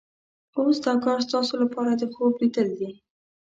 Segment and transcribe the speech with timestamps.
[0.59, 2.91] اوس دا کار ستاسو لپاره د خوب لیدل دي.